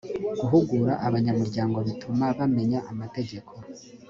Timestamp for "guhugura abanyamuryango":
0.39-1.77